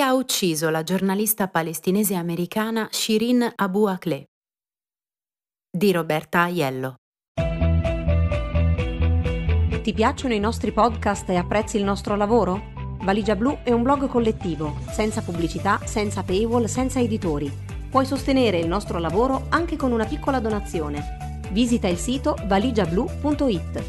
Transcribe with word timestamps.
Ha 0.00 0.14
ucciso 0.14 0.70
la 0.70 0.82
giornalista 0.82 1.48
palestinese 1.48 2.14
americana 2.14 2.88
Shirin 2.90 3.52
Abu 3.54 3.84
Akleh? 3.84 4.24
Di 5.70 5.92
Roberta 5.92 6.40
Aiello. 6.40 6.94
Ti 9.82 9.92
piacciono 9.92 10.32
i 10.32 10.40
nostri 10.40 10.72
podcast 10.72 11.28
e 11.28 11.36
apprezzi 11.36 11.76
il 11.76 11.84
nostro 11.84 12.16
lavoro? 12.16 12.72
Valigia 13.02 13.36
Blu 13.36 13.58
è 13.62 13.72
un 13.72 13.82
blog 13.82 14.08
collettivo, 14.08 14.78
senza 14.90 15.20
pubblicità, 15.20 15.80
senza 15.84 16.22
paywall, 16.22 16.64
senza 16.64 16.98
editori. 16.98 17.52
Puoi 17.90 18.06
sostenere 18.06 18.58
il 18.58 18.68
nostro 18.68 18.98
lavoro 18.98 19.46
anche 19.50 19.76
con 19.76 19.92
una 19.92 20.06
piccola 20.06 20.40
donazione. 20.40 21.40
Visita 21.50 21.88
il 21.88 21.98
sito 21.98 22.36
valigiablu.it. 22.46 23.84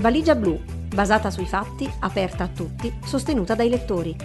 Valigia 0.00 0.36
Blu, 0.36 0.56
basata 0.94 1.30
sui 1.30 1.46
fatti, 1.46 1.90
aperta 2.00 2.44
a 2.44 2.48
tutti, 2.48 2.92
sostenuta 3.04 3.56
dai 3.56 3.68
lettori. 3.68 4.16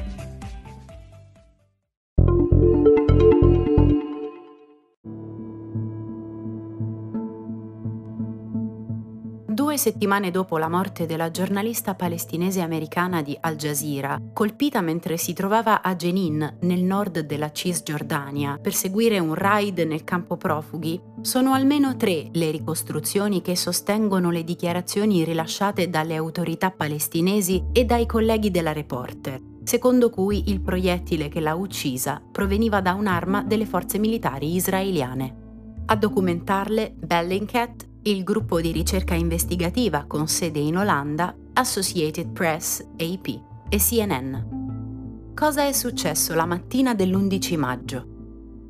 Settimane 9.81 10.30
dopo 10.30 10.59
la 10.59 10.70
morte 10.70 11.08
della 11.08 11.31
giornalista 11.31 11.95
palestinese 11.95 12.62
americana 12.62 13.23
di 13.23 13.35
Al 13.41 13.55
Jazeera, 13.55 14.22
colpita 14.31 14.80
mentre 14.80 15.17
si 15.17 15.34
trovava 15.34 15.81
a 15.81 15.95
Jenin, 15.95 16.58
nel 16.62 16.84
nord 16.84 17.22
della 17.22 17.52
Cisgiordania, 17.52 18.59
per 18.62 18.75
seguire 18.75 19.17
un 19.17 19.34
raid 19.34 19.80
nel 19.80 20.03
campo 20.03 20.38
profughi, 20.38 21.02
sono 21.22 21.53
almeno 21.53 21.98
tre 21.98 22.27
le 22.31 22.52
ricostruzioni 22.52 23.41
che 23.41 23.55
sostengono 23.55 24.30
le 24.30 24.44
dichiarazioni 24.44 25.23
rilasciate 25.23 25.89
dalle 25.89 26.16
autorità 26.16 26.70
palestinesi 26.70 27.63
e 27.72 27.84
dai 27.84 28.05
colleghi 28.05 28.52
della 28.52 28.73
reporter, 28.73 29.41
secondo 29.63 30.11
cui 30.11 30.52
il 30.52 30.61
proiettile 30.61 31.27
che 31.27 31.39
l'ha 31.39 31.55
uccisa 31.55 32.22
proveniva 32.31 32.81
da 32.81 32.94
un'arma 32.94 33.42
delle 33.42 33.66
forze 33.66 33.98
militari 33.98 34.53
israeliane. 34.53 35.38
A 35.88 35.95
documentarle 35.95 36.94
Bellingcat 36.95 37.89
il 38.03 38.23
gruppo 38.23 38.59
di 38.59 38.71
ricerca 38.71 39.13
investigativa 39.13 40.05
con 40.07 40.27
sede 40.27 40.57
in 40.57 40.75
Olanda, 40.75 41.35
Associated 41.53 42.31
Press, 42.31 42.83
AP 42.97 43.39
e 43.69 43.77
CNN. 43.77 45.33
Cosa 45.35 45.67
è 45.67 45.71
successo 45.71 46.33
la 46.33 46.45
mattina 46.45 46.95
dell'11 46.95 47.58
maggio? 47.58 48.05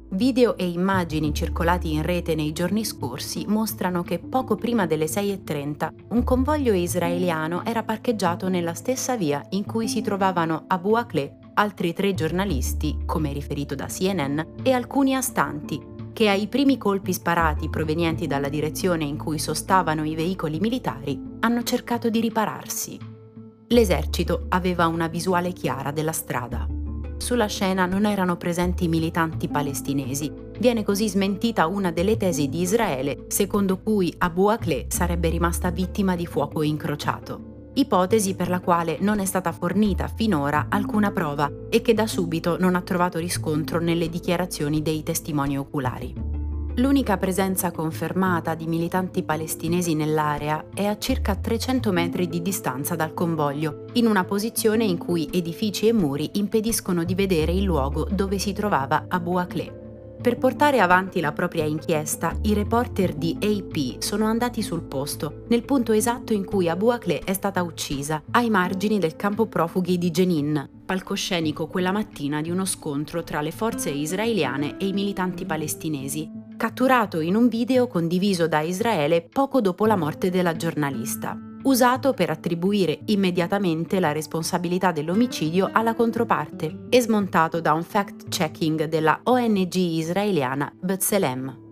Video 0.10 0.58
e 0.58 0.68
immagini 0.68 1.34
circolati 1.34 1.94
in 1.94 2.02
rete 2.02 2.36
nei 2.36 2.52
giorni 2.52 2.84
scorsi 2.84 3.46
mostrano 3.48 4.04
che 4.04 4.20
poco 4.20 4.58
prima 4.58 4.86
delle 4.86 5.06
6.30 5.06 5.94
un 6.10 6.24
convoglio 6.26 6.74
israeliano 6.74 7.64
era 7.64 7.84
parcheggiato 7.84 8.50
nella 8.50 8.74
stessa 8.74 9.16
via 9.16 9.42
in 9.52 9.64
cui 9.64 9.88
si 9.88 10.02
trovavano 10.02 10.66
Abu 10.68 10.96
Akleh, 10.96 11.38
altri 11.54 11.94
tre 11.94 12.14
giornalisti, 12.14 13.04
come 13.06 13.32
riferito 13.32 13.76
da 13.76 13.86
CNN, 13.86 14.40
e 14.62 14.74
alcuni 14.74 15.16
astanti, 15.16 15.82
che 16.22 16.30
ai 16.30 16.46
primi 16.46 16.78
colpi 16.78 17.14
sparati 17.14 17.68
provenienti 17.68 18.28
dalla 18.28 18.48
direzione 18.48 19.06
in 19.06 19.18
cui 19.18 19.40
sostavano 19.40 20.04
i 20.04 20.14
veicoli 20.14 20.60
militari 20.60 21.20
hanno 21.40 21.64
cercato 21.64 22.12
di 22.12 22.20
ripararsi. 22.20 23.00
L'esercito 23.70 24.46
aveva 24.50 24.86
una 24.86 25.08
visuale 25.08 25.52
chiara 25.52 25.90
della 25.90 26.12
strada. 26.12 26.68
Sulla 27.18 27.48
scena 27.48 27.88
non 27.88 28.06
erano 28.06 28.38
presenti 28.38 28.88
militanti 28.88 29.48
palestinesi. 29.48 30.32
Viene 30.60 30.84
così 30.84 31.10
smentita 31.10 31.66
una 31.66 31.90
delle 31.90 32.18
tesi 32.18 32.50
di 32.50 32.62
Israele 32.62 33.26
secondo 33.28 33.80
cui 33.80 34.14
Abu 34.20 34.46
Akleh 34.46 34.86
sarebbe 34.90 35.28
rimasta 35.30 35.72
vittima 35.72 36.16
di 36.16 36.28
fuoco 36.28 36.62
incrociato 36.62 37.51
ipotesi 37.74 38.36
per 38.36 38.50
la 38.50 38.60
quale 38.60 38.98
non 39.00 39.20
è 39.20 39.26
stata 39.26 39.52
fornita 39.52 40.08
finora 40.08 40.68
alcuna 40.70 41.12
prova 41.12 41.50
e 41.70 41.82
che 41.82 41.94
da 41.94 42.08
subito 42.08 42.58
non 42.60 42.76
ha 42.76 42.82
trovato 42.82 43.20
riscontro 43.20 43.80
nelle 43.80 44.10
dichiarazioni 44.10 44.82
dei 44.82 45.04
testimoni 45.04 45.58
oculari. 45.58 46.32
L'unica 46.76 47.18
presenza 47.18 47.70
confermata 47.72 48.56
di 48.56 48.66
militanti 48.66 49.24
palestinesi 49.24 49.94
nell'area 49.94 50.68
è 50.74 50.86
a 50.86 50.98
circa 50.98 51.36
300 51.36 51.92
metri 51.92 52.28
di 52.28 52.42
distanza 52.42 52.96
dal 52.96 53.14
convoglio, 53.14 53.86
in 53.94 54.08
una 54.08 54.24
posizione 54.24 54.86
in 54.86 54.98
cui 54.98 55.30
edifici 55.32 55.88
e 55.88 55.94
muri 55.94 56.30
impediscono 56.34 57.04
di 57.04 57.14
vedere 57.14 57.52
il 57.52 57.64
luogo 57.64 58.08
dove 58.10 58.40
si 58.40 58.54
trovava 58.54 59.06
Abu 59.10 59.36
Akleh. 59.36 59.81
Per 60.22 60.38
portare 60.38 60.80
avanti 60.80 61.20
la 61.20 61.32
propria 61.32 61.64
inchiesta, 61.64 62.38
i 62.44 62.54
reporter 62.54 63.16
di 63.16 63.36
AP 63.42 64.04
sono 64.04 64.26
andati 64.26 64.62
sul 64.62 64.84
posto, 64.84 65.46
nel 65.48 65.64
punto 65.64 65.94
esatto 65.94 66.32
in 66.32 66.46
cui 66.46 66.70
Abu 66.70 66.90
Akleh 66.90 67.22
è 67.24 67.34
stata 67.34 67.64
uccisa, 67.64 68.22
ai 68.30 68.52
margini 68.52 69.00
del 69.00 69.16
campo 69.16 69.48
profughi 69.48 69.98
di 69.98 70.12
Jenin, 70.12 70.70
palcoscenico 70.86 71.66
quella 71.66 71.92
mattina 71.92 72.40
di 72.40 72.52
uno 72.52 72.66
scontro 72.66 73.24
tra 73.24 73.42
le 73.42 73.50
forze 73.50 73.90
israeliane 73.90 74.78
e 74.78 74.86
i 74.86 74.94
militanti 74.94 75.44
palestinesi, 75.44 76.30
catturato 76.56 77.20
in 77.20 77.36
un 77.36 77.48
video 77.48 77.88
condiviso 77.88 78.48
da 78.48 78.60
Israele 78.60 79.24
poco 79.24 79.60
dopo 79.60 79.88
la 79.88 79.96
morte 79.96 80.30
della 80.30 80.56
giornalista 80.56 81.36
usato 81.64 82.14
per 82.14 82.30
attribuire 82.30 83.00
immediatamente 83.06 84.00
la 84.00 84.12
responsabilità 84.12 84.92
dell'omicidio 84.92 85.70
alla 85.72 85.94
controparte 85.94 86.88
e 86.90 87.02
smontato 87.02 87.62
da 87.62 87.74
un 87.74 87.84
fact-checking 87.84 88.86
della 88.86 89.20
ONG 89.24 89.76
israeliana 89.76 90.72
B'Tselem. 90.80 91.70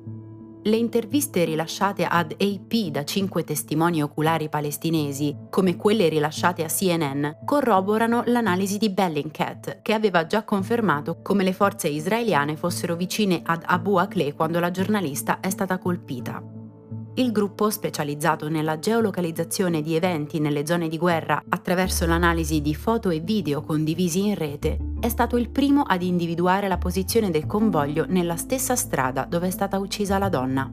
Le 0.61 0.75
interviste 0.75 1.45
rilasciate 1.45 2.03
ad 2.03 2.35
AP 2.37 2.91
da 2.91 3.05
cinque 3.05 3.45
testimoni 3.45 4.03
oculari 4.03 4.49
palestinesi, 4.49 5.33
come 5.49 5.77
quelle 5.77 6.09
rilasciate 6.09 6.65
a 6.65 6.67
CNN, 6.67 7.29
corroborano 7.45 8.23
l'analisi 8.25 8.77
di 8.77 8.89
Bellingcat, 8.89 9.81
che 9.81 9.93
aveva 9.93 10.27
già 10.27 10.43
confermato 10.43 11.21
come 11.21 11.43
le 11.43 11.53
forze 11.53 11.87
israeliane 11.87 12.57
fossero 12.57 12.97
vicine 12.97 13.41
ad 13.43 13.63
Abu 13.65 13.95
Akleh 13.95 14.33
quando 14.33 14.59
la 14.59 14.69
giornalista 14.69 15.39
è 15.39 15.49
stata 15.49 15.77
colpita. 15.77 16.58
Il 17.19 17.33
gruppo, 17.33 17.69
specializzato 17.69 18.47
nella 18.47 18.79
geolocalizzazione 18.79 19.81
di 19.81 19.93
eventi 19.93 20.39
nelle 20.39 20.65
zone 20.65 20.87
di 20.87 20.97
guerra 20.97 21.43
attraverso 21.49 22.05
l'analisi 22.05 22.61
di 22.61 22.73
foto 22.73 23.09
e 23.09 23.19
video 23.19 23.61
condivisi 23.61 24.25
in 24.25 24.35
rete, 24.35 24.77
è 25.01 25.09
stato 25.09 25.35
il 25.35 25.49
primo 25.49 25.81
ad 25.81 26.01
individuare 26.01 26.69
la 26.69 26.77
posizione 26.77 27.29
del 27.29 27.45
convoglio 27.45 28.05
nella 28.07 28.37
stessa 28.37 28.77
strada 28.77 29.25
dove 29.25 29.47
è 29.47 29.49
stata 29.49 29.79
uccisa 29.79 30.17
la 30.17 30.29
donna. 30.29 30.71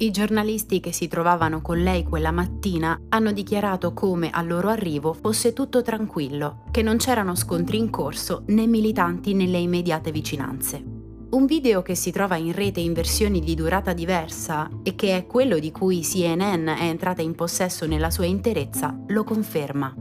I 0.00 0.10
giornalisti 0.10 0.78
che 0.78 0.92
si 0.92 1.08
trovavano 1.08 1.62
con 1.62 1.78
lei 1.78 2.04
quella 2.04 2.32
mattina 2.32 3.06
hanno 3.08 3.32
dichiarato 3.32 3.94
come 3.94 4.28
al 4.28 4.46
loro 4.46 4.68
arrivo 4.68 5.14
fosse 5.14 5.54
tutto 5.54 5.80
tranquillo, 5.80 6.64
che 6.70 6.82
non 6.82 6.98
c'erano 6.98 7.34
scontri 7.34 7.78
in 7.78 7.88
corso 7.88 8.42
né 8.48 8.66
militanti 8.66 9.32
nelle 9.32 9.56
immediate 9.56 10.12
vicinanze. 10.12 10.97
Un 11.30 11.44
video 11.44 11.82
che 11.82 11.94
si 11.94 12.10
trova 12.10 12.36
in 12.36 12.54
rete 12.54 12.80
in 12.80 12.94
versioni 12.94 13.40
di 13.40 13.54
durata 13.54 13.92
diversa 13.92 14.70
e 14.82 14.94
che 14.94 15.14
è 15.14 15.26
quello 15.26 15.58
di 15.58 15.70
cui 15.70 16.00
CNN 16.00 16.68
è 16.68 16.84
entrata 16.84 17.20
in 17.20 17.34
possesso 17.34 17.86
nella 17.86 18.10
sua 18.10 18.24
interezza 18.24 18.98
lo 19.08 19.24
conferma. 19.24 19.94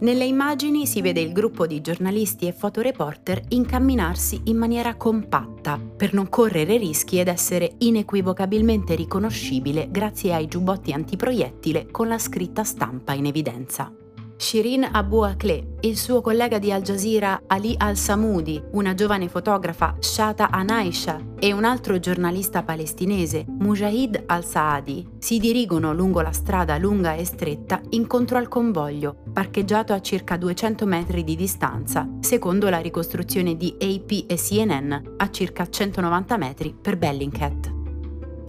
Nelle 0.00 0.24
immagini 0.24 0.84
si 0.88 1.00
vede 1.00 1.20
il 1.20 1.32
gruppo 1.32 1.68
di 1.68 1.80
giornalisti 1.80 2.48
e 2.48 2.52
fotoreporter 2.52 3.40
incamminarsi 3.50 4.40
in 4.46 4.56
maniera 4.56 4.96
compatta 4.96 5.78
per 5.78 6.12
non 6.12 6.28
correre 6.28 6.76
rischi 6.76 7.20
ed 7.20 7.28
essere 7.28 7.76
inequivocabilmente 7.78 8.96
riconoscibile 8.96 9.88
grazie 9.92 10.34
ai 10.34 10.48
giubbotti 10.48 10.90
antiproiettile 10.90 11.86
con 11.92 12.08
la 12.08 12.18
scritta 12.18 12.64
stampa 12.64 13.12
in 13.12 13.26
evidenza. 13.26 13.94
Shirin 14.36 14.88
Abu 14.90 15.20
Akleh, 15.20 15.76
il 15.80 15.96
suo 15.96 16.20
collega 16.20 16.58
di 16.58 16.72
Al 16.72 16.82
Jazeera 16.82 17.42
Ali 17.46 17.74
Al-Samudi, 17.78 18.60
una 18.72 18.92
giovane 18.94 19.28
fotografa 19.28 19.96
Shata 20.00 20.50
Anaisha 20.50 21.20
e 21.38 21.52
un 21.52 21.64
altro 21.64 21.98
giornalista 21.98 22.62
palestinese, 22.62 23.44
Mujahid 23.46 24.24
Al-Saadi, 24.26 25.06
si 25.18 25.38
dirigono 25.38 25.94
lungo 25.94 26.20
la 26.20 26.32
strada 26.32 26.76
lunga 26.78 27.14
e 27.14 27.24
stretta 27.24 27.80
incontro 27.90 28.36
al 28.36 28.48
convoglio, 28.48 29.22
parcheggiato 29.32 29.92
a 29.92 30.00
circa 30.00 30.36
200 30.36 30.84
metri 30.84 31.22
di 31.22 31.36
distanza, 31.36 32.08
secondo 32.20 32.68
la 32.68 32.78
ricostruzione 32.78 33.56
di 33.56 33.76
AP 33.80 34.24
e 34.26 34.34
CNN, 34.34 34.92
a 35.16 35.30
circa 35.30 35.68
190 35.68 36.36
metri 36.36 36.74
per 36.80 36.96
Bellingcat. 36.96 37.73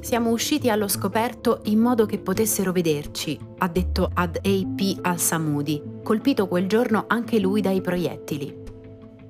Siamo 0.06 0.30
usciti 0.30 0.70
allo 0.70 0.88
scoperto 0.88 1.62
in 1.64 1.80
modo 1.80 2.06
che 2.06 2.20
potessero 2.20 2.72
vederci, 2.72 3.40
ha 3.58 3.68
detto 3.68 4.12
ad 4.14 4.36
AP 4.36 5.00
al-Samudi, 5.02 5.82
colpito 6.04 6.48
quel 6.48 6.68
giorno 6.68 7.06
anche 7.08 7.40
lui 7.40 7.60
dai 7.60 7.82
proiettili. 7.82 8.56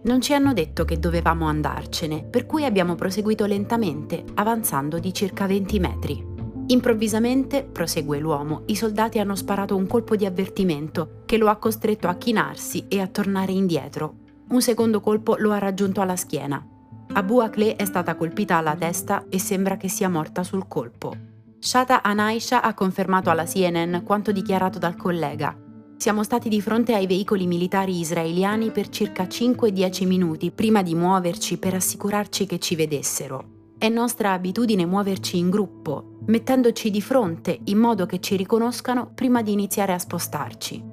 Non 0.02 0.20
ci 0.20 0.34
hanno 0.34 0.52
detto 0.52 0.84
che 0.84 1.00
dovevamo 1.00 1.48
andarcene, 1.48 2.26
per 2.26 2.46
cui 2.46 2.66
abbiamo 2.66 2.96
proseguito 2.96 3.46
lentamente, 3.46 4.26
avanzando 4.34 5.00
di 5.00 5.14
circa 5.14 5.48
20 5.48 5.80
metri. 5.80 6.26
Improvvisamente, 6.68 7.64
prosegue 7.64 8.20
l'uomo, 8.20 8.64
i 8.66 8.76
soldati 8.76 9.20
hanno 9.20 9.36
sparato 9.36 9.78
un 9.78 9.88
colpo 9.88 10.18
di 10.18 10.26
avvertimento 10.26 11.22
che 11.26 11.38
lo 11.38 11.48
ha 11.48 11.56
costretto 11.56 12.10
a 12.10 12.16
chinarsi 12.16 12.88
e 12.90 13.00
a 13.00 13.08
tornare 13.08 13.54
indietro. 13.54 14.16
Un 14.50 14.62
secondo 14.62 15.00
colpo 15.00 15.38
lo 15.40 15.54
ha 15.54 15.58
raggiunto 15.58 16.02
alla 16.02 16.18
schiena. 16.18 16.75
Abu 17.18 17.40
Akleh 17.40 17.78
è 17.78 17.86
stata 17.86 18.16
colpita 18.16 18.58
alla 18.58 18.76
testa 18.76 19.24
e 19.30 19.40
sembra 19.40 19.78
che 19.78 19.88
sia 19.88 20.10
morta 20.10 20.44
sul 20.44 20.68
colpo. 20.68 21.16
Shata 21.60 22.04
Anaisha 22.04 22.62
ha 22.62 22.74
confermato 22.74 23.30
alla 23.30 23.46
CNN 23.46 24.04
quanto 24.04 24.34
dichiarato 24.34 24.80
dal 24.80 24.98
collega. 24.98 25.58
Siamo 25.96 26.24
stati 26.24 26.50
di 26.50 26.60
fronte 26.60 26.94
ai 26.94 27.08
veicoli 27.08 27.48
militari 27.48 27.98
israeliani 27.98 28.70
per 28.70 28.90
circa 28.90 29.24
5-10 29.24 30.06
minuti 30.06 30.52
prima 30.52 30.84
di 30.84 30.94
muoverci 30.94 31.58
per 31.58 31.76
assicurarci 31.76 32.46
che 32.46 32.60
ci 32.60 32.76
vedessero. 32.76 33.72
È 33.78 33.88
nostra 33.88 34.34
abitudine 34.34 34.86
muoverci 34.86 35.38
in 35.38 35.50
gruppo, 35.50 36.18
mettendoci 36.26 36.92
di 36.92 37.02
fronte 37.02 37.58
in 37.64 37.78
modo 37.78 38.06
che 38.06 38.20
ci 38.20 38.36
riconoscano 38.36 39.10
prima 39.16 39.42
di 39.42 39.54
iniziare 39.54 39.94
a 39.94 40.00
spostarci. 40.00 40.84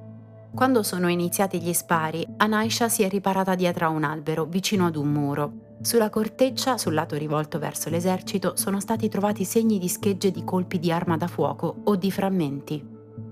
Quando 0.54 0.84
sono 0.84 1.08
iniziati 1.08 1.60
gli 1.60 1.72
spari, 1.72 2.24
Anaisha 2.36 2.88
si 2.88 3.02
è 3.02 3.08
riparata 3.08 3.56
dietro 3.56 3.86
a 3.86 3.88
un 3.88 4.04
albero 4.04 4.44
vicino 4.44 4.86
ad 4.86 4.94
un 4.94 5.10
muro. 5.10 5.52
Sulla 5.82 6.10
corteccia, 6.10 6.78
sul 6.78 6.94
lato 6.94 7.16
rivolto 7.16 7.58
verso 7.58 7.90
l'esercito, 7.90 8.52
sono 8.54 8.78
stati 8.78 9.08
trovati 9.08 9.44
segni 9.44 9.80
di 9.80 9.88
schegge 9.88 10.30
di 10.30 10.44
colpi 10.44 10.78
di 10.78 10.92
arma 10.92 11.16
da 11.16 11.26
fuoco 11.26 11.82
o 11.82 11.96
di 11.96 12.12
frammenti. 12.12 12.82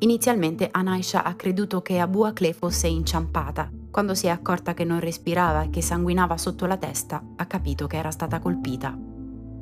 Inizialmente 0.00 0.68
Anaisha 0.68 1.22
ha 1.22 1.34
creduto 1.34 1.80
che 1.80 2.00
Abu 2.00 2.22
Akleh 2.22 2.52
fosse 2.52 2.88
inciampata. 2.88 3.70
Quando 3.88 4.16
si 4.16 4.26
è 4.26 4.30
accorta 4.30 4.74
che 4.74 4.82
non 4.82 4.98
respirava 4.98 5.62
e 5.62 5.70
che 5.70 5.80
sanguinava 5.80 6.36
sotto 6.36 6.66
la 6.66 6.76
testa, 6.76 7.22
ha 7.36 7.46
capito 7.46 7.86
che 7.86 7.98
era 7.98 8.10
stata 8.10 8.40
colpita. 8.40 8.98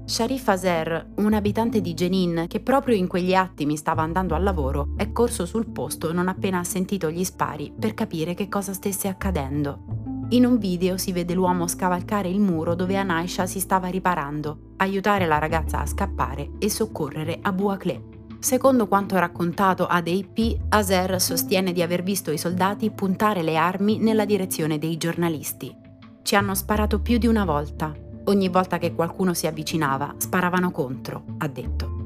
Sharif 0.06 0.48
Azer, 0.48 1.10
un 1.16 1.34
abitante 1.34 1.82
di 1.82 1.92
Jenin 1.92 2.46
che 2.48 2.60
proprio 2.60 2.96
in 2.96 3.06
quegli 3.06 3.34
attimi 3.34 3.76
stava 3.76 4.00
andando 4.00 4.34
al 4.34 4.42
lavoro, 4.42 4.94
è 4.96 5.12
corso 5.12 5.44
sul 5.44 5.70
posto 5.70 6.10
non 6.14 6.28
appena 6.28 6.60
ha 6.60 6.64
sentito 6.64 7.10
gli 7.10 7.24
spari 7.24 7.70
per 7.78 7.92
capire 7.92 8.32
che 8.32 8.48
cosa 8.48 8.72
stesse 8.72 9.08
accadendo. 9.08 9.97
In 10.30 10.44
un 10.44 10.58
video 10.58 10.98
si 10.98 11.10
vede 11.12 11.32
l'uomo 11.32 11.66
scavalcare 11.66 12.28
il 12.28 12.38
muro 12.38 12.74
dove 12.74 12.96
Anaisha 12.96 13.46
si 13.46 13.60
stava 13.60 13.88
riparando, 13.88 14.74
aiutare 14.76 15.24
la 15.24 15.38
ragazza 15.38 15.80
a 15.80 15.86
scappare 15.86 16.50
e 16.58 16.68
soccorrere 16.68 17.38
Abu 17.40 17.68
Akleh. 17.68 18.02
Secondo 18.38 18.88
quanto 18.88 19.16
raccontato 19.16 19.86
ad 19.86 20.06
AP, 20.06 20.66
Azer 20.68 21.18
sostiene 21.18 21.72
di 21.72 21.80
aver 21.80 22.02
visto 22.02 22.30
i 22.30 22.36
soldati 22.36 22.90
puntare 22.90 23.42
le 23.42 23.56
armi 23.56 23.98
nella 24.00 24.26
direzione 24.26 24.78
dei 24.78 24.98
giornalisti. 24.98 25.74
Ci 26.22 26.36
hanno 26.36 26.54
sparato 26.54 27.00
più 27.00 27.16
di 27.16 27.26
una 27.26 27.46
volta. 27.46 27.94
Ogni 28.24 28.50
volta 28.50 28.76
che 28.76 28.94
qualcuno 28.94 29.32
si 29.32 29.46
avvicinava, 29.46 30.14
sparavano 30.18 30.70
contro, 30.70 31.24
ha 31.38 31.48
detto. 31.48 31.97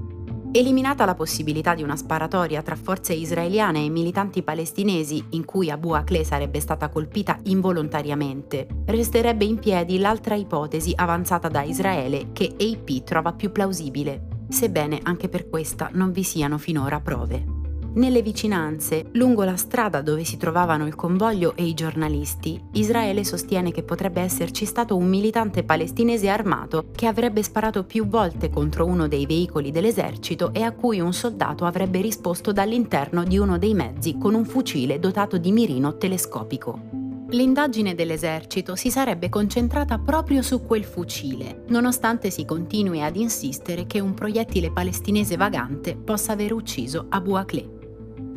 Eliminata 0.54 1.06
la 1.06 1.14
possibilità 1.14 1.74
di 1.74 1.82
una 1.82 1.96
sparatoria 1.96 2.60
tra 2.60 2.76
forze 2.76 3.14
israeliane 3.14 3.86
e 3.86 3.88
militanti 3.88 4.42
palestinesi 4.42 5.24
in 5.30 5.46
cui 5.46 5.70
Abu 5.70 5.92
Akleh 5.92 6.24
sarebbe 6.24 6.60
stata 6.60 6.90
colpita 6.90 7.38
involontariamente, 7.44 8.66
resterebbe 8.84 9.46
in 9.46 9.58
piedi 9.58 9.98
l'altra 9.98 10.34
ipotesi 10.34 10.92
avanzata 10.94 11.48
da 11.48 11.62
Israele 11.62 12.32
che 12.34 12.54
AP 12.54 13.02
trova 13.02 13.32
più 13.32 13.50
plausibile, 13.50 14.26
sebbene 14.50 15.00
anche 15.02 15.30
per 15.30 15.48
questa 15.48 15.88
non 15.94 16.12
vi 16.12 16.22
siano 16.22 16.58
finora 16.58 17.00
prove. 17.00 17.61
Nelle 17.94 18.22
vicinanze, 18.22 19.04
lungo 19.12 19.44
la 19.44 19.56
strada 19.56 20.00
dove 20.00 20.24
si 20.24 20.38
trovavano 20.38 20.86
il 20.86 20.94
convoglio 20.94 21.54
e 21.56 21.66
i 21.66 21.74
giornalisti, 21.74 22.58
Israele 22.72 23.22
sostiene 23.22 23.70
che 23.70 23.82
potrebbe 23.82 24.22
esserci 24.22 24.64
stato 24.64 24.96
un 24.96 25.06
militante 25.06 25.62
palestinese 25.62 26.30
armato 26.30 26.86
che 26.96 27.06
avrebbe 27.06 27.42
sparato 27.42 27.84
più 27.84 28.06
volte 28.06 28.48
contro 28.48 28.86
uno 28.86 29.08
dei 29.08 29.26
veicoli 29.26 29.70
dell'esercito 29.70 30.54
e 30.54 30.62
a 30.62 30.72
cui 30.72 31.00
un 31.00 31.12
soldato 31.12 31.66
avrebbe 31.66 32.00
risposto 32.00 32.50
dall'interno 32.50 33.24
di 33.24 33.36
uno 33.36 33.58
dei 33.58 33.74
mezzi 33.74 34.16
con 34.16 34.32
un 34.32 34.46
fucile 34.46 34.98
dotato 34.98 35.36
di 35.36 35.52
mirino 35.52 35.98
telescopico. 35.98 37.00
L'indagine 37.28 37.94
dell'esercito 37.94 38.74
si 38.74 38.90
sarebbe 38.90 39.28
concentrata 39.28 39.98
proprio 39.98 40.40
su 40.40 40.62
quel 40.62 40.84
fucile, 40.84 41.64
nonostante 41.68 42.30
si 42.30 42.46
continui 42.46 43.02
ad 43.02 43.16
insistere 43.16 43.86
che 43.86 44.00
un 44.00 44.14
proiettile 44.14 44.70
palestinese 44.70 45.36
vagante 45.36 45.94
possa 45.94 46.32
aver 46.32 46.54
ucciso 46.54 47.04
Abu 47.10 47.34
Akleh. 47.34 47.80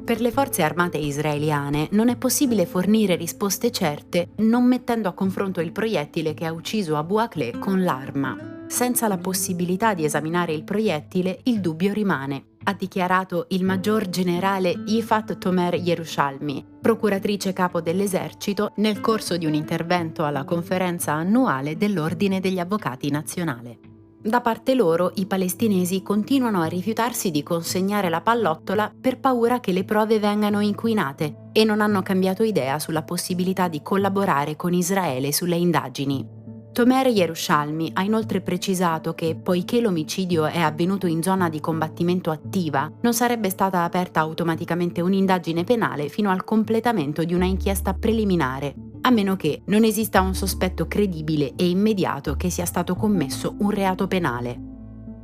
Per 0.06 0.22
le 0.22 0.30
forze 0.30 0.62
armate 0.62 1.00
israeliane 1.00 1.88
non 1.94 2.10
è 2.10 2.16
possibile 2.16 2.68
fornire 2.68 3.16
risposte 3.16 3.72
certe 3.72 4.30
non 4.38 4.64
mettendo 4.64 5.10
a 5.10 5.14
confronto 5.14 5.62
il 5.62 5.72
proiettile 5.72 6.36
che 6.36 6.46
ha 6.46 6.54
ucciso 6.54 6.96
Abu 6.96 7.16
Akleh 7.16 7.58
con 7.58 7.84
l'arma. 7.84 8.66
Senza 8.68 9.08
la 9.08 9.18
possibilità 9.18 9.96
di 9.96 10.06
esaminare 10.06 10.54
il 10.54 10.64
proiettile, 10.64 11.40
il 11.46 11.60
dubbio 11.60 11.92
rimane 11.92 12.54
ha 12.68 12.74
dichiarato 12.74 13.46
il 13.50 13.64
maggior 13.64 14.10
generale 14.10 14.70
Yifat 14.86 15.38
Tomer 15.38 15.76
Yerushalmi, 15.76 16.66
procuratrice 16.82 17.54
capo 17.54 17.82
dell'esercito, 17.82 18.74
nel 18.78 19.02
corso 19.02 19.38
di 19.38 19.46
un 19.46 19.54
intervento 19.54 20.26
alla 20.26 20.44
conferenza 20.44 21.14
annuale 21.14 21.78
dell'Ordine 21.78 22.40
degli 22.40 22.60
Avvocati 22.60 23.10
Nazionale. 23.12 23.95
Da 24.26 24.42
parte 24.42 24.74
loro, 24.74 25.12
i 25.18 25.28
palestinesi 25.28 26.02
continuano 26.02 26.60
a 26.62 26.66
rifiutarsi 26.66 27.30
di 27.30 27.44
consegnare 27.44 28.10
la 28.10 28.22
pallottola 28.22 28.92
per 29.00 29.20
paura 29.20 29.60
che 29.60 29.72
le 29.72 29.84
prove 29.84 30.18
vengano 30.18 30.62
inquinate 30.62 31.50
e 31.52 31.64
non 31.64 31.80
hanno 31.80 32.02
cambiato 32.02 32.42
idea 32.42 32.80
sulla 32.80 33.04
possibilità 33.04 33.68
di 33.68 33.84
collaborare 33.84 34.56
con 34.56 34.74
Israele 34.74 35.32
sulle 35.32 35.58
indagini. 35.58 36.28
Tomer 36.72 37.06
Yerushalmi 37.06 37.92
ha 37.94 38.02
inoltre 38.02 38.42
precisato 38.42 39.14
che, 39.14 39.36
poiché 39.36 39.80
l'omicidio 39.80 40.46
è 40.46 40.60
avvenuto 40.60 41.06
in 41.06 41.22
zona 41.22 41.48
di 41.48 41.60
combattimento 41.60 42.32
attiva, 42.32 42.92
non 43.02 43.14
sarebbe 43.14 43.52
stata 43.52 43.84
aperta 43.84 44.22
automaticamente 44.22 45.02
un'indagine 45.02 45.64
penale 45.64 46.10
fino 46.10 46.32
al 46.32 46.44
completamento 46.44 47.24
di 47.24 47.36
una 47.36 47.46
inchiesta 47.46 47.94
preliminare, 47.94 48.74
a 49.06 49.12
meno 49.12 49.36
che 49.36 49.62
non 49.66 49.84
esista 49.84 50.22
un 50.22 50.34
sospetto 50.34 50.88
credibile 50.88 51.54
e 51.56 51.70
immediato 51.70 52.36
che 52.36 52.50
sia 52.50 52.66
stato 52.66 52.96
commesso 52.96 53.56
un 53.60 53.70
reato 53.70 54.08
penale. 54.08 54.74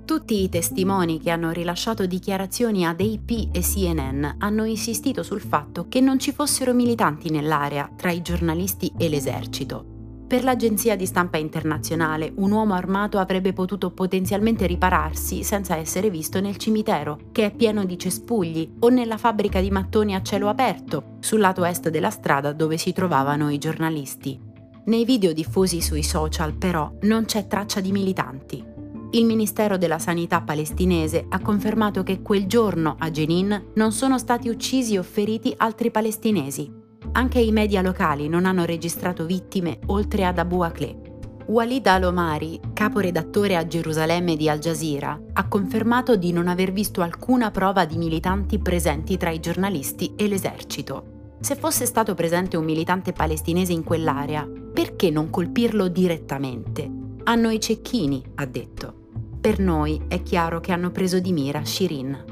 Tutti 0.06 0.44
i 0.44 0.50
testimoni 0.50 1.19
che 1.19 1.31
hanno 1.31 1.50
rilasciato 1.50 2.06
dichiarazioni 2.06 2.86
ad 2.86 3.01
AP 3.01 3.50
e 3.51 3.62
CNN 3.62 4.24
hanno 4.38 4.66
insistito 4.66 5.24
sul 5.24 5.42
fatto 5.42 5.88
che 5.88 6.00
non 6.00 6.19
ci 6.19 6.31
fossero 6.31 6.74
militanti 6.74 7.31
nell'area 7.31 7.89
tra 7.95 8.12
i 8.12 8.22
giornalisti 8.22 8.92
e 8.98 9.10
l'esercito 9.10 9.91
per 10.31 10.45
l'agenzia 10.45 10.95
di 10.95 11.06
stampa 11.06 11.36
internazionale, 11.36 12.31
un 12.38 12.51
uomo 12.51 12.74
armato 12.74 13.19
avrebbe 13.19 13.51
potuto 13.51 13.92
potenzialmente 13.92 14.66
ripararsi 14.66 15.44
senza 15.44 15.75
essere 15.75 16.10
visto 16.10 16.39
nel 16.39 16.56
cimitero, 16.56 17.19
che 17.33 17.48
è 17.48 17.51
pieno 17.54 17.83
di 17.83 18.00
cespugli, 18.00 18.75
o 18.80 18.88
nella 18.88 19.18
fabbrica 19.18 19.60
di 19.60 19.69
mattoni 19.69 20.16
a 20.16 20.22
cielo 20.22 20.48
aperto, 20.48 21.18
sul 21.19 21.42
lato 21.42 21.66
est 21.66 21.89
della 21.89 22.12
strada 22.12 22.54
dove 22.54 22.78
si 22.78 22.94
trovavano 22.94 23.50
i 23.50 23.57
giornalisti. 23.57 24.39
Nei 24.86 25.04
video 25.04 25.33
diffusi 25.33 25.81
sui 25.81 26.01
social, 26.01 26.54
però, 26.54 26.89
non 27.01 27.25
c'è 27.25 27.48
traccia 27.48 27.81
di 27.81 27.92
militanti. 27.92 28.63
Il 29.10 29.25
Ministero 29.25 29.77
della 29.77 30.00
Sanità 30.00 30.39
palestinese 30.39 31.25
ha 31.27 31.42
confermato 31.42 32.04
che 32.04 32.22
quel 32.22 32.45
giorno 32.45 32.95
a 33.00 33.12
Jenin 33.12 33.72
non 33.74 33.92
sono 33.92 34.18
stati 34.18 34.48
uccisi 34.48 34.95
o 34.95 35.04
feriti 35.04 35.54
altri 35.57 35.92
palestinesi, 35.92 36.80
anche 37.13 37.40
i 37.40 37.52
media 37.52 37.81
locali 37.81 38.28
non 38.28 38.46
hanno 38.46 38.66
registrato 38.66 39.25
vittime 39.25 39.80
oltre 39.88 40.25
ad 40.25 40.38
Abu 40.38 40.62
Akleh. 40.62 41.10
Walid 41.48 41.86
al-Omari, 41.88 42.60
caporedattore 42.74 43.58
a 43.58 43.68
Gerusalemme 43.68 44.38
di 44.38 44.48
Al 44.48 44.60
Jazeera, 44.60 45.20
ha 45.34 45.48
confermato 45.48 46.15
di 46.15 46.32
non 46.32 46.48
aver 46.48 46.72
visto 46.72 47.01
alcuna 47.01 47.51
prova 47.51 47.84
di 47.84 47.98
militanti 47.98 48.60
presenti 48.60 49.18
tra 49.18 49.32
i 49.32 49.39
giornalisti 49.39 50.13
e 50.15 50.27
l'esercito. 50.27 51.36
Se 51.41 51.56
fosse 51.56 51.86
stato 51.86 52.13
presente 52.13 52.56
un 52.56 52.63
militante 52.63 53.12
palestinese 53.12 53.74
in 53.74 53.84
quell'area, 53.84 54.48
perché 54.74 55.10
non 55.10 55.30
colpirlo 55.30 55.89
direttamente? 55.89 56.89
Hanno 57.24 57.50
i 57.50 57.60
cecchini, 57.60 58.24
ha 58.36 58.46
detto. 58.46 58.94
Per 59.41 59.60
noi 59.60 60.00
è 60.08 60.22
chiaro 60.22 60.60
che 60.60 60.72
hanno 60.72 60.91
preso 60.91 61.20
di 61.20 61.34
mira 61.34 61.65
Shirin. 61.65 62.31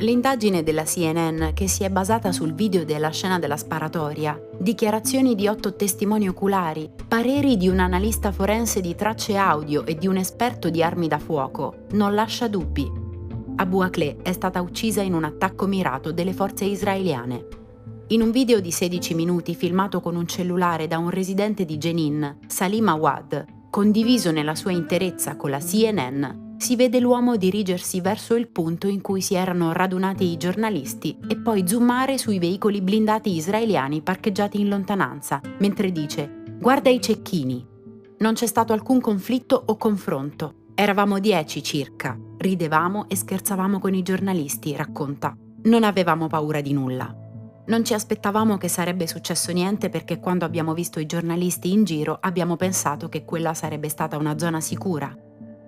L'indagine 0.00 0.62
della 0.62 0.84
CNN, 0.84 1.52
che 1.52 1.68
si 1.68 1.84
è 1.84 1.90
basata 1.90 2.32
sul 2.32 2.54
video 2.54 2.86
della 2.86 3.10
scena 3.10 3.38
della 3.38 3.58
sparatoria, 3.58 4.40
dichiarazioni 4.58 5.34
di 5.34 5.46
otto 5.46 5.76
testimoni 5.76 6.26
oculari, 6.26 6.90
pareri 7.06 7.58
di 7.58 7.68
un 7.68 7.80
analista 7.80 8.32
forense 8.32 8.80
di 8.80 8.94
tracce 8.94 9.36
audio 9.36 9.84
e 9.84 9.96
di 9.96 10.06
un 10.06 10.16
esperto 10.16 10.70
di 10.70 10.82
armi 10.82 11.06
da 11.06 11.18
fuoco, 11.18 11.84
non 11.90 12.14
lascia 12.14 12.48
dubbi. 12.48 12.90
Abu 13.56 13.80
Akleh 13.80 14.22
è 14.22 14.32
stata 14.32 14.62
uccisa 14.62 15.02
in 15.02 15.12
un 15.12 15.24
attacco 15.24 15.66
mirato 15.66 16.12
delle 16.12 16.32
forze 16.32 16.64
israeliane. 16.64 17.46
In 18.08 18.22
un 18.22 18.30
video 18.30 18.60
di 18.60 18.70
16 18.70 19.12
minuti 19.12 19.54
filmato 19.54 20.00
con 20.00 20.16
un 20.16 20.26
cellulare 20.26 20.86
da 20.86 20.96
un 20.96 21.10
residente 21.10 21.66
di 21.66 21.76
Jenin, 21.76 22.38
Salim 22.46 22.88
Awad, 22.88 23.44
condiviso 23.68 24.30
nella 24.30 24.54
sua 24.54 24.72
interezza 24.72 25.36
con 25.36 25.50
la 25.50 25.58
CNN, 25.58 26.48
si 26.60 26.76
vede 26.76 27.00
l'uomo 27.00 27.36
dirigersi 27.36 28.02
verso 28.02 28.36
il 28.36 28.48
punto 28.48 28.86
in 28.86 29.00
cui 29.00 29.22
si 29.22 29.34
erano 29.34 29.72
radunati 29.72 30.24
i 30.24 30.36
giornalisti 30.36 31.16
e 31.26 31.38
poi 31.38 31.66
zoomare 31.66 32.18
sui 32.18 32.38
veicoli 32.38 32.82
blindati 32.82 33.34
israeliani 33.34 34.02
parcheggiati 34.02 34.60
in 34.60 34.68
lontananza, 34.68 35.40
mentre 35.60 35.90
dice 35.90 36.42
Guarda 36.58 36.90
i 36.90 37.00
cecchini. 37.00 37.66
Non 38.18 38.34
c'è 38.34 38.46
stato 38.46 38.74
alcun 38.74 39.00
conflitto 39.00 39.62
o 39.64 39.78
confronto. 39.78 40.66
Eravamo 40.74 41.18
dieci 41.18 41.62
circa. 41.62 42.18
Ridevamo 42.36 43.08
e 43.08 43.16
scherzavamo 43.16 43.78
con 43.78 43.94
i 43.94 44.02
giornalisti, 44.02 44.76
racconta. 44.76 45.34
Non 45.62 45.82
avevamo 45.82 46.26
paura 46.26 46.60
di 46.60 46.74
nulla. 46.74 47.14
Non 47.68 47.84
ci 47.86 47.94
aspettavamo 47.94 48.58
che 48.58 48.68
sarebbe 48.68 49.06
successo 49.06 49.50
niente 49.52 49.88
perché 49.88 50.20
quando 50.20 50.44
abbiamo 50.44 50.74
visto 50.74 51.00
i 51.00 51.06
giornalisti 51.06 51.72
in 51.72 51.84
giro 51.84 52.18
abbiamo 52.20 52.56
pensato 52.56 53.08
che 53.08 53.24
quella 53.24 53.54
sarebbe 53.54 53.88
stata 53.88 54.18
una 54.18 54.36
zona 54.38 54.60
sicura, 54.60 55.16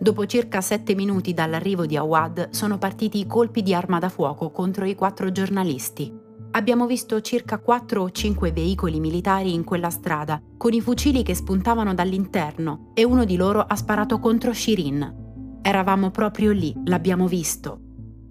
Dopo 0.03 0.27
circa 0.27 0.61
sette 0.61 0.97
minuti 0.97 1.33
dall'arrivo 1.33 1.87
di 1.87 1.97
Awad 1.97 2.49
sono 2.51 2.77
partiti 2.77 3.21
i 3.21 3.27
colpi 3.29 3.63
di 3.63 3.73
arma 3.73 4.01
da 4.01 4.09
fuoco 4.09 4.51
contro 4.51 4.85
i 4.85 4.97
quattro 4.97 5.31
giornalisti. 5.31 6.13
Abbiamo 6.51 6.87
visto 6.87 7.21
circa 7.21 7.61
4 7.61 8.03
o 8.03 8.11
5 8.11 8.51
veicoli 8.51 8.99
militari 8.99 9.55
in 9.55 9.63
quella 9.63 9.91
strada, 9.91 10.43
con 10.57 10.73
i 10.73 10.81
fucili 10.81 11.23
che 11.23 11.37
spuntavano 11.37 11.95
dall'interno, 11.95 12.91
e 12.95 13.05
uno 13.05 13.25
di 13.25 13.37
loro 13.37 13.61
ha 13.61 13.77
sparato 13.77 14.19
contro 14.19 14.53
Shirin. 14.53 15.61
Eravamo 15.63 16.11
proprio 16.11 16.51
lì, 16.51 16.75
l'abbiamo 16.87 17.29
visto. 17.29 17.79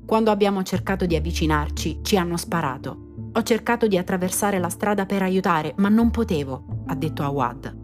Quando 0.05 0.29
abbiamo 0.29 0.63
cercato 0.63 1.05
di 1.05 1.15
avvicinarci, 1.15 1.99
ci 2.01 2.17
hanno 2.17 2.35
sparato. 2.35 3.13
Ho 3.31 3.43
cercato 3.43 3.87
di 3.87 3.97
attraversare 3.97 4.59
la 4.59 4.67
strada 4.67 5.05
per 5.05 5.21
aiutare, 5.21 5.73
ma 5.77 5.87
non 5.87 6.11
potevo, 6.11 6.83
ha 6.87 6.95
detto 6.95 7.23
Awad. 7.23 7.80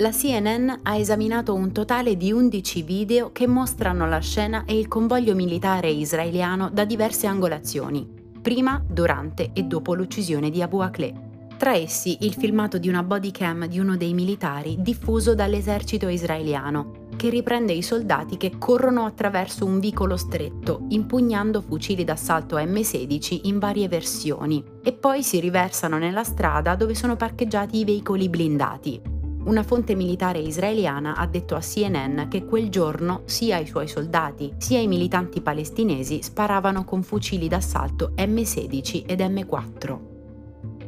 La 0.00 0.12
CNN 0.12 0.70
ha 0.84 0.96
esaminato 0.96 1.52
un 1.52 1.72
totale 1.72 2.16
di 2.16 2.32
11 2.32 2.82
video 2.84 3.32
che 3.32 3.46
mostrano 3.46 4.08
la 4.08 4.20
scena 4.20 4.64
e 4.64 4.78
il 4.78 4.88
convoglio 4.88 5.34
militare 5.34 5.90
israeliano 5.90 6.70
da 6.70 6.86
diverse 6.86 7.26
angolazioni, 7.26 8.08
prima, 8.40 8.82
durante 8.88 9.50
e 9.52 9.64
dopo 9.64 9.92
l'uccisione 9.92 10.48
di 10.48 10.62
Abu 10.62 10.78
Akleh. 10.78 11.12
Tra 11.58 11.74
essi 11.74 12.16
il 12.20 12.32
filmato 12.32 12.78
di 12.78 12.88
una 12.88 13.02
bodycam 13.02 13.66
di 13.66 13.78
uno 13.78 13.98
dei 13.98 14.14
militari 14.14 14.76
diffuso 14.78 15.34
dall'esercito 15.34 16.08
israeliano, 16.08 17.08
che 17.14 17.28
riprende 17.28 17.74
i 17.74 17.82
soldati 17.82 18.38
che 18.38 18.56
corrono 18.56 19.04
attraverso 19.04 19.66
un 19.66 19.80
vicolo 19.80 20.16
stretto, 20.16 20.86
impugnando 20.88 21.60
fucili 21.60 22.04
d'assalto 22.04 22.56
M16 22.56 23.40
in 23.42 23.58
varie 23.58 23.86
versioni, 23.86 24.64
e 24.82 24.94
poi 24.94 25.22
si 25.22 25.40
riversano 25.40 25.98
nella 25.98 26.24
strada 26.24 26.74
dove 26.74 26.94
sono 26.94 27.16
parcheggiati 27.16 27.80
i 27.80 27.84
veicoli 27.84 28.30
blindati. 28.30 29.18
Una 29.50 29.64
fonte 29.64 29.96
militare 29.96 30.38
israeliana 30.38 31.16
ha 31.16 31.26
detto 31.26 31.56
a 31.56 31.58
CNN 31.58 32.28
che 32.28 32.44
quel 32.44 32.68
giorno 32.68 33.22
sia 33.24 33.58
i 33.58 33.66
suoi 33.66 33.88
soldati 33.88 34.54
sia 34.58 34.78
i 34.78 34.86
militanti 34.86 35.40
palestinesi 35.40 36.22
sparavano 36.22 36.84
con 36.84 37.02
fucili 37.02 37.48
d'assalto 37.48 38.12
M16 38.16 39.02
ed 39.06 39.18
M4. 39.18 39.98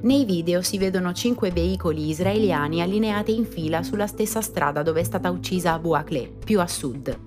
Nei 0.02 0.24
video 0.24 0.62
si 0.62 0.78
vedono 0.78 1.12
cinque 1.12 1.50
veicoli 1.50 2.08
israeliani 2.08 2.80
allineati 2.80 3.34
in 3.34 3.46
fila 3.46 3.82
sulla 3.82 4.06
stessa 4.06 4.40
strada 4.40 4.84
dove 4.84 5.00
è 5.00 5.04
stata 5.04 5.28
uccisa 5.28 5.72
Abu 5.72 5.90
Akleh, 5.90 6.32
più 6.44 6.60
a 6.60 6.68
sud. 6.68 7.18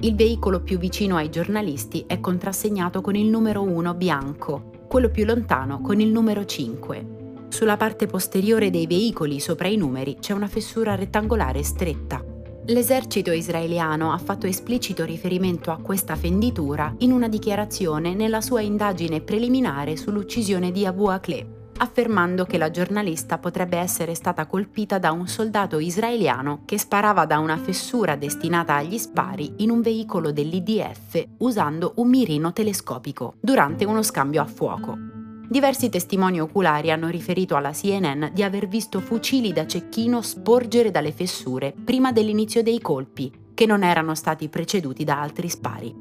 Il 0.00 0.14
veicolo 0.14 0.62
più 0.62 0.78
vicino 0.78 1.16
ai 1.16 1.28
giornalisti 1.28 2.04
è 2.06 2.20
contrassegnato 2.20 3.02
con 3.02 3.16
il 3.16 3.26
numero 3.26 3.60
1 3.60 3.92
bianco, 3.92 4.70
quello 4.88 5.10
più 5.10 5.26
lontano 5.26 5.82
con 5.82 6.00
il 6.00 6.08
numero 6.10 6.46
5. 6.46 7.19
Sulla 7.50 7.76
parte 7.76 8.06
posteriore 8.06 8.70
dei 8.70 8.86
veicoli 8.86 9.40
sopra 9.40 9.66
i 9.66 9.76
numeri 9.76 10.16
c'è 10.20 10.32
una 10.32 10.46
fessura 10.46 10.94
rettangolare 10.94 11.62
stretta. 11.64 12.24
L'esercito 12.66 13.32
israeliano 13.32 14.12
ha 14.12 14.18
fatto 14.18 14.46
esplicito 14.46 15.04
riferimento 15.04 15.72
a 15.72 15.78
questa 15.78 16.14
fenditura 16.14 16.94
in 16.98 17.10
una 17.10 17.28
dichiarazione 17.28 18.14
nella 18.14 18.40
sua 18.40 18.60
indagine 18.60 19.20
preliminare 19.20 19.96
sull'uccisione 19.96 20.70
di 20.70 20.86
Abu 20.86 21.06
Akleh, 21.06 21.46
affermando 21.78 22.44
che 22.44 22.56
la 22.56 22.70
giornalista 22.70 23.38
potrebbe 23.38 23.78
essere 23.78 24.14
stata 24.14 24.46
colpita 24.46 24.98
da 24.98 25.10
un 25.10 25.26
soldato 25.26 25.80
israeliano 25.80 26.62
che 26.64 26.78
sparava 26.78 27.26
da 27.26 27.40
una 27.40 27.56
fessura 27.56 28.14
destinata 28.14 28.76
agli 28.76 28.96
spari 28.96 29.54
in 29.56 29.70
un 29.70 29.82
veicolo 29.82 30.30
dell'IDF 30.30 31.26
usando 31.38 31.94
un 31.96 32.08
mirino 32.08 32.52
telescopico 32.52 33.34
durante 33.40 33.84
uno 33.84 34.02
scambio 34.02 34.40
a 34.40 34.46
fuoco. 34.46 35.19
Diversi 35.50 35.88
testimoni 35.88 36.40
oculari 36.40 36.92
hanno 36.92 37.08
riferito 37.08 37.56
alla 37.56 37.72
CNN 37.72 38.26
di 38.32 38.44
aver 38.44 38.68
visto 38.68 39.00
fucili 39.00 39.52
da 39.52 39.66
cecchino 39.66 40.22
sporgere 40.22 40.92
dalle 40.92 41.10
fessure 41.10 41.74
prima 41.84 42.12
dell'inizio 42.12 42.62
dei 42.62 42.80
colpi, 42.80 43.32
che 43.52 43.66
non 43.66 43.82
erano 43.82 44.14
stati 44.14 44.48
preceduti 44.48 45.02
da 45.02 45.20
altri 45.20 45.48
spari. 45.48 45.92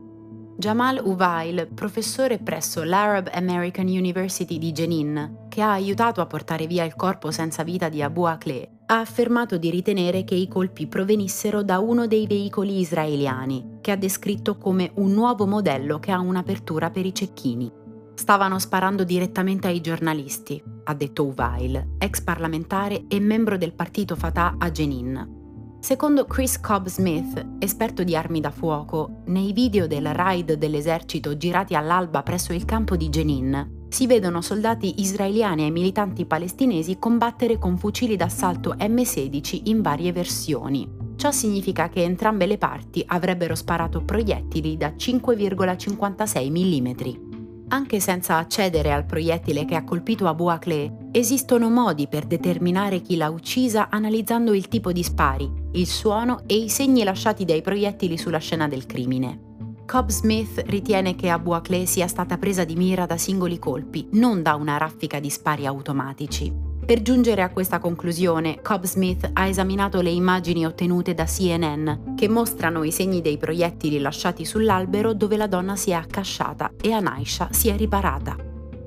Jamal 0.55 1.01
Uvail, 1.03 1.67
professore 1.73 2.37
presso 2.37 2.83
l'Arab 2.83 3.31
American 3.33 3.87
University 3.87 4.59
di 4.59 4.71
Jenin, 4.71 5.47
che 5.49 5.61
ha 5.63 5.71
aiutato 5.71 6.21
a 6.21 6.27
portare 6.27 6.67
via 6.67 6.83
il 6.83 6.95
corpo 6.95 7.31
senza 7.31 7.63
vita 7.63 7.89
di 7.89 8.03
Abu 8.03 8.25
Akleh, 8.25 8.69
ha 8.85 8.99
affermato 8.99 9.57
di 9.57 9.71
ritenere 9.71 10.25
che 10.25 10.35
i 10.35 10.47
colpi 10.47 10.85
provenissero 10.85 11.63
da 11.63 11.79
uno 11.79 12.05
dei 12.05 12.27
veicoli 12.27 12.81
israeliani, 12.81 13.77
che 13.81 13.89
ha 13.89 13.95
descritto 13.95 14.59
come 14.59 14.91
un 14.95 15.11
nuovo 15.11 15.47
modello 15.47 15.97
che 15.97 16.11
ha 16.11 16.19
un'apertura 16.19 16.91
per 16.91 17.07
i 17.07 17.15
cecchini. 17.15 17.78
Stavano 18.19 18.59
sparando 18.59 19.05
direttamente 19.05 19.67
ai 19.67 19.79
giornalisti, 19.79 20.61
ha 20.83 20.93
detto 20.93 21.23
Uvail, 21.23 21.95
ex 21.97 22.19
parlamentare 22.19 23.05
e 23.07 23.17
membro 23.21 23.57
del 23.57 23.71
partito 23.71 24.17
Fatah 24.17 24.55
a 24.57 24.69
Jenin. 24.69 25.77
Secondo 25.79 26.25
Chris 26.25 26.59
Cobb 26.59 26.87
Smith, 26.87 27.41
esperto 27.59 28.03
di 28.03 28.17
armi 28.17 28.41
da 28.41 28.51
fuoco, 28.51 29.21
nei 29.27 29.53
video 29.53 29.87
del 29.87 30.13
raid 30.13 30.55
dell'esercito 30.55 31.37
girati 31.37 31.75
all'alba 31.75 32.21
presso 32.21 32.51
il 32.51 32.65
campo 32.65 32.97
di 32.97 33.07
Jenin, 33.07 33.85
si 33.87 34.05
vedono 34.05 34.41
soldati 34.41 34.99
israeliani 34.99 35.65
e 35.65 35.69
militanti 35.69 36.25
palestinesi 36.25 36.99
combattere 36.99 37.57
con 37.57 37.77
fucili 37.77 38.17
d'assalto 38.17 38.73
M16 38.73 39.61
in 39.69 39.81
varie 39.81 40.11
versioni. 40.11 40.85
Ciò 41.15 41.31
significa 41.31 41.87
che 41.87 42.03
entrambe 42.03 42.47
le 42.47 42.57
parti 42.57 43.01
avrebbero 43.07 43.55
sparato 43.55 44.03
proiettili 44.03 44.75
da 44.75 44.89
5,56 44.89 46.49
mm. 46.51 47.28
Anche 47.71 47.99
senza 47.99 48.37
accedere 48.37 48.91
al 48.91 49.05
proiettile 49.05 49.63
che 49.63 49.75
ha 49.75 49.83
colpito 49.83 50.27
Abu 50.27 50.47
Akleh, 50.47 51.09
esistono 51.11 51.69
modi 51.69 52.07
per 52.07 52.25
determinare 52.25 52.99
chi 52.99 53.15
l'ha 53.15 53.29
uccisa 53.29 53.89
analizzando 53.89 54.53
il 54.53 54.67
tipo 54.67 54.91
di 54.91 55.03
spari, 55.03 55.47
il 55.73 55.85
suono 55.85 56.41
e 56.47 56.55
i 56.55 56.69
segni 56.69 57.03
lasciati 57.03 57.45
dai 57.45 57.61
proiettili 57.61 58.17
sulla 58.17 58.39
scena 58.39 58.67
del 58.67 58.87
crimine. 58.87 59.47
Cobb 59.85 60.09
Smith 60.09 60.63
ritiene 60.65 61.15
che 61.15 61.29
Abu 61.29 61.51
Akleh 61.51 61.85
sia 61.85 62.07
stata 62.07 62.39
presa 62.39 62.63
di 62.63 62.75
mira 62.75 63.05
da 63.05 63.17
singoli 63.17 63.59
colpi, 63.59 64.07
non 64.13 64.41
da 64.41 64.55
una 64.55 64.77
raffica 64.77 65.19
di 65.19 65.29
spari 65.29 65.67
automatici. 65.67 66.68
Per 66.89 67.03
giungere 67.03 67.43
a 67.43 67.51
questa 67.51 67.77
conclusione, 67.77 68.61
Cobb 68.63 68.85
Smith 68.85 69.29
ha 69.33 69.45
esaminato 69.45 70.01
le 70.01 70.09
immagini 70.09 70.65
ottenute 70.65 71.13
da 71.13 71.25
CNN, 71.25 72.15
che 72.15 72.27
mostrano 72.27 72.83
i 72.83 72.91
segni 72.91 73.21
dei 73.21 73.37
proiettili 73.37 73.99
lasciati 73.99 74.43
sull'albero 74.43 75.13
dove 75.13 75.37
la 75.37 75.45
donna 75.45 75.75
si 75.75 75.91
è 75.91 75.93
accasciata 75.93 76.71
e 76.81 76.91
Anaisha 76.91 77.49
si 77.51 77.69
è 77.69 77.77
riparata. 77.77 78.35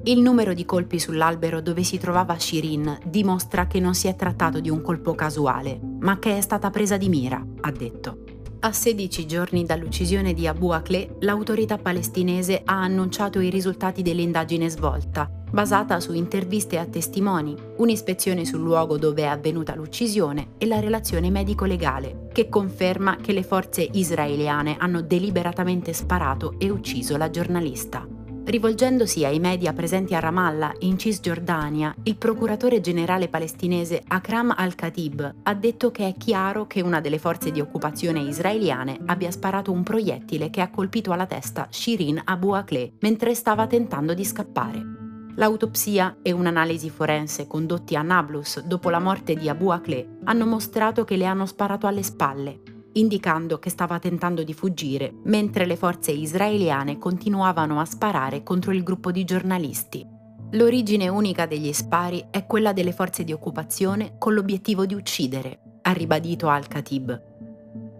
Il 0.02 0.21
numero 0.21 0.52
di 0.52 0.64
colpi 0.64 0.99
sull'albero 0.99 1.61
dove 1.61 1.85
si 1.85 1.97
trovava 1.99 2.37
Shirin 2.37 2.99
dimostra 3.04 3.68
che 3.68 3.78
non 3.78 3.94
si 3.94 4.09
è 4.09 4.16
trattato 4.16 4.59
di 4.59 4.68
un 4.68 4.82
colpo 4.82 5.14
casuale, 5.14 5.78
ma 6.00 6.18
che 6.18 6.37
è 6.37 6.40
stata 6.40 6.71
presa 6.71 6.97
di 6.97 7.09
mira, 7.09 7.40
ha 7.61 7.71
detto. 7.71 8.25
A 8.59 8.73
16 8.73 9.26
giorni 9.26 9.64
dall'uccisione 9.64 10.35
di 10.35 10.49
Abu 10.49 10.71
Akleh, 10.71 11.18
l'autorità 11.21 11.78
palestinese 11.78 12.62
ha 12.64 12.82
annunciato 12.82 13.38
i 13.38 13.49
risultati 13.49 14.02
dell'indagine 14.02 14.68
svolta 14.68 15.37
basata 15.52 16.00
su 16.00 16.14
interviste 16.14 16.78
a 16.78 16.87
testimoni, 16.87 17.54
un'ispezione 17.76 18.44
sul 18.44 18.61
luogo 18.61 18.97
dove 18.97 19.23
è 19.23 19.26
avvenuta 19.26 19.75
l'uccisione 19.75 20.54
e 20.59 20.66
la 20.66 20.80
relazione 20.80 21.30
medico-legale, 21.30 22.28
che 22.32 22.49
conferma 22.49 23.16
che 23.16 23.32
le 23.32 23.42
forze 23.42 23.87
israeliane 23.92 24.76
hanno 24.78 25.02
deliberatamente 25.02 25.92
sparato 25.92 26.54
e 26.59 26.71
ucciso 26.71 27.16
la 27.16 27.28
giornalista. 27.28 28.06
Rivolgendosi 28.44 29.25
ai 29.25 29.38
media 29.38 29.73
presenti 29.73 30.16
a 30.16 30.18
Ramallah, 30.18 30.75
in 30.80 30.99
Cisgiordania, 30.99 31.94
il 32.02 32.16
procuratore 32.16 32.80
generale 32.80 33.28
palestinese 33.28 34.02
Akram 34.09 34.52
al-Khatib 34.56 35.35
ha 35.44 35.54
detto 35.54 35.92
che 35.92 36.09
è 36.09 36.14
chiaro 36.16 36.66
che 36.66 36.80
una 36.80 37.00
delle 37.00 37.18
forze 37.18 37.52
di 37.52 37.61
occupazione 37.61 38.21
israeliane 38.21 38.99
abbia 39.06 39.30
sparato 39.30 39.71
un 39.71 39.85
proiettile 39.85 40.50
che 40.50 40.61
ha 40.61 40.71
colpito 40.71 41.12
alla 41.12 41.26
testa 41.26 41.68
Shirin 41.71 42.21
Abu 42.25 42.50
Akleh 42.50 42.94
mentre 43.00 43.32
stava 43.35 43.68
tentando 43.68 44.12
di 44.12 44.25
scappare. 44.25 45.01
L'autopsia 45.36 46.18
e 46.20 46.30
un'analisi 46.30 46.90
forense 46.90 47.46
condotti 47.46 47.96
a 47.96 48.02
Nablus 48.02 48.60
dopo 48.60 48.90
la 48.90 48.98
morte 48.98 49.34
di 49.34 49.48
Abu 49.48 49.68
Akleh 49.68 50.18
hanno 50.24 50.44
mostrato 50.44 51.04
che 51.04 51.16
le 51.16 51.24
hanno 51.24 51.46
sparato 51.46 51.86
alle 51.86 52.02
spalle, 52.02 52.60
indicando 52.92 53.58
che 53.58 53.70
stava 53.70 53.98
tentando 53.98 54.42
di 54.42 54.52
fuggire, 54.52 55.14
mentre 55.24 55.64
le 55.64 55.76
forze 55.76 56.10
israeliane 56.10 56.98
continuavano 56.98 57.80
a 57.80 57.86
sparare 57.86 58.42
contro 58.42 58.72
il 58.72 58.82
gruppo 58.82 59.10
di 59.10 59.24
giornalisti. 59.24 60.06
L'origine 60.50 61.08
unica 61.08 61.46
degli 61.46 61.72
spari 61.72 62.26
è 62.30 62.44
quella 62.44 62.74
delle 62.74 62.92
forze 62.92 63.24
di 63.24 63.32
occupazione 63.32 64.16
con 64.18 64.34
l'obiettivo 64.34 64.84
di 64.84 64.92
uccidere, 64.92 65.60
ha 65.80 65.92
ribadito 65.92 66.48
Al-Khatib. 66.48 67.22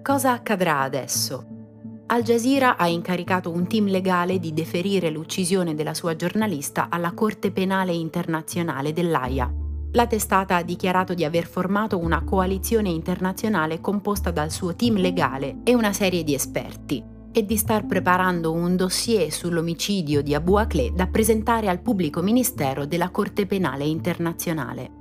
Cosa 0.03 0.33
accadrà 0.33 0.81
adesso? 0.81 1.62
Al 2.13 2.25
Jazeera 2.25 2.77
ha 2.77 2.89
incaricato 2.89 3.51
un 3.51 3.67
team 3.67 3.87
legale 3.87 4.39
di 4.39 4.53
deferire 4.53 5.09
l'uccisione 5.09 5.75
della 5.75 5.95
sua 5.95 6.15
giornalista 6.15 6.89
alla 6.91 7.13
Corte 7.13 7.53
Penale 7.53 7.95
Internazionale 7.95 8.93
dell'AIA. 8.93 9.51
La 9.93 10.07
testata 10.07 10.57
ha 10.57 10.63
dichiarato 10.63 11.15
di 11.15 11.25
aver 11.25 11.47
formato 11.47 11.97
una 11.97 12.23
coalizione 12.23 12.91
internazionale 12.91 13.81
composta 13.81 14.31
dal 14.31 14.51
suo 14.51 14.77
team 14.77 14.97
legale 14.97 15.61
e 15.65 15.75
una 15.75 15.95
serie 15.95 16.23
di 16.23 16.35
esperti 16.35 17.03
e 17.33 17.47
di 17.47 17.57
star 17.57 17.87
preparando 17.87 18.53
un 18.53 18.77
dossier 18.77 19.33
sull'omicidio 19.33 20.21
di 20.21 20.35
Abu 20.35 20.57
Akleh 20.57 20.93
da 20.93 21.07
presentare 21.07 21.71
al 21.71 21.81
pubblico 21.81 22.21
ministero 22.21 22.85
della 22.85 23.09
Corte 23.09 23.47
Penale 23.47 23.85
Internazionale. 23.85 25.01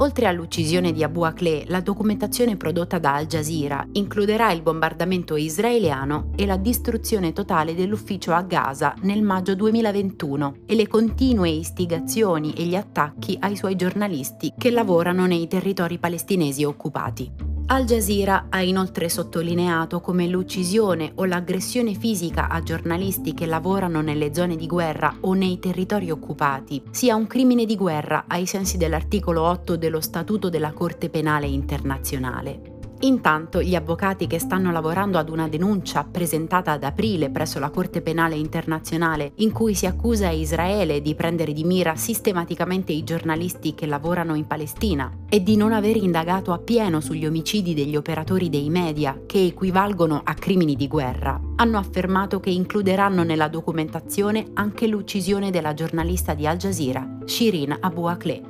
Oltre 0.00 0.26
all'uccisione 0.26 0.92
di 0.92 1.02
Abu 1.02 1.22
Akleh, 1.22 1.64
la 1.66 1.80
documentazione 1.80 2.56
prodotta 2.56 2.98
da 2.98 3.16
Al 3.16 3.26
Jazeera 3.26 3.86
includerà 3.92 4.50
il 4.50 4.62
bombardamento 4.62 5.36
israeliano 5.36 6.30
e 6.36 6.46
la 6.46 6.56
distruzione 6.56 7.34
totale 7.34 7.74
dell'ufficio 7.74 8.32
a 8.32 8.40
Gaza 8.40 8.94
nel 9.02 9.22
maggio 9.22 9.54
2021 9.54 10.54
e 10.64 10.74
le 10.74 10.88
continue 10.88 11.50
istigazioni 11.50 12.54
e 12.54 12.64
gli 12.64 12.76
attacchi 12.76 13.36
ai 13.40 13.56
suoi 13.56 13.76
giornalisti 13.76 14.54
che 14.56 14.70
lavorano 14.70 15.26
nei 15.26 15.46
territori 15.46 15.98
palestinesi 15.98 16.64
occupati. 16.64 17.49
Al 17.72 17.84
Jazeera 17.84 18.46
ha 18.48 18.62
inoltre 18.62 19.08
sottolineato 19.08 20.00
come 20.00 20.26
l'uccisione 20.26 21.12
o 21.14 21.24
l'aggressione 21.24 21.94
fisica 21.94 22.48
a 22.48 22.64
giornalisti 22.64 23.32
che 23.32 23.46
lavorano 23.46 24.00
nelle 24.00 24.34
zone 24.34 24.56
di 24.56 24.66
guerra 24.66 25.18
o 25.20 25.34
nei 25.34 25.60
territori 25.60 26.10
occupati 26.10 26.82
sia 26.90 27.14
un 27.14 27.28
crimine 27.28 27.66
di 27.66 27.76
guerra 27.76 28.24
ai 28.26 28.46
sensi 28.46 28.76
dell'articolo 28.76 29.42
8 29.42 29.76
dello 29.76 30.00
Statuto 30.00 30.48
della 30.48 30.72
Corte 30.72 31.10
Penale 31.10 31.46
Internazionale. 31.46 32.79
Intanto 33.02 33.62
gli 33.62 33.74
avvocati 33.74 34.26
che 34.26 34.38
stanno 34.38 34.70
lavorando 34.70 35.16
ad 35.16 35.30
una 35.30 35.48
denuncia 35.48 36.04
presentata 36.04 36.72
ad 36.72 36.84
aprile 36.84 37.30
presso 37.30 37.58
la 37.58 37.70
Corte 37.70 38.02
Penale 38.02 38.36
Internazionale 38.36 39.32
in 39.36 39.52
cui 39.52 39.74
si 39.74 39.86
accusa 39.86 40.28
Israele 40.28 41.00
di 41.00 41.14
prendere 41.14 41.54
di 41.54 41.64
mira 41.64 41.96
sistematicamente 41.96 42.92
i 42.92 43.02
giornalisti 43.02 43.74
che 43.74 43.86
lavorano 43.86 44.34
in 44.34 44.46
Palestina 44.46 45.10
e 45.30 45.42
di 45.42 45.56
non 45.56 45.72
aver 45.72 45.96
indagato 45.96 46.52
appieno 46.52 47.00
sugli 47.00 47.24
omicidi 47.24 47.72
degli 47.72 47.96
operatori 47.96 48.50
dei 48.50 48.68
media 48.68 49.22
che 49.24 49.46
equivalgono 49.46 50.20
a 50.22 50.34
crimini 50.34 50.76
di 50.76 50.86
guerra, 50.86 51.40
hanno 51.56 51.78
affermato 51.78 52.38
che 52.38 52.50
includeranno 52.50 53.22
nella 53.22 53.48
documentazione 53.48 54.50
anche 54.54 54.86
l'uccisione 54.86 55.50
della 55.50 55.72
giornalista 55.72 56.34
di 56.34 56.46
Al 56.46 56.58
Jazeera, 56.58 57.18
Shirin 57.24 57.78
Abu 57.80 58.04
Akleh. 58.04 58.49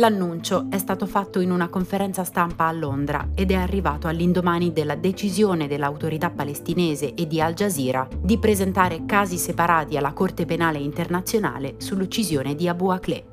L'annuncio 0.00 0.68
è 0.70 0.78
stato 0.78 1.04
fatto 1.04 1.40
in 1.40 1.50
una 1.50 1.68
conferenza 1.68 2.24
stampa 2.24 2.64
a 2.64 2.72
Londra 2.72 3.32
ed 3.34 3.50
è 3.50 3.54
arrivato 3.54 4.08
all'indomani 4.08 4.72
della 4.72 4.94
decisione 4.94 5.68
dell'autorità 5.68 6.30
palestinese 6.30 7.12
e 7.12 7.26
di 7.26 7.38
Al 7.38 7.52
Jazeera 7.52 8.08
di 8.18 8.38
presentare 8.38 9.04
casi 9.04 9.36
separati 9.36 9.98
alla 9.98 10.14
Corte 10.14 10.46
Penale 10.46 10.78
Internazionale 10.78 11.74
sull'uccisione 11.76 12.54
di 12.54 12.66
Abu 12.66 12.88
Akleh. 12.88 13.24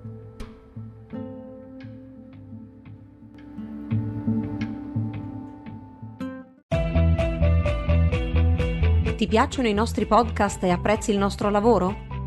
Ti 9.15 9.27
piacciono 9.27 9.69
i 9.69 9.73
nostri 9.73 10.05
podcast 10.05 10.61
e 10.63 10.69
apprezzi 10.69 11.11
il 11.11 11.17
nostro 11.17 11.49
lavoro? 11.49 12.06